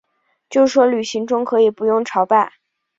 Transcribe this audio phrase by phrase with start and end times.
[0.49, 2.53] 就说旅行中可以不用朝拜